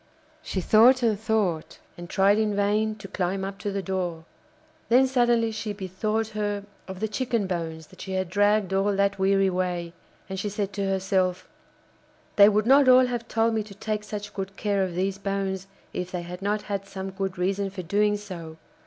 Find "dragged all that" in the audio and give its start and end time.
8.31-9.19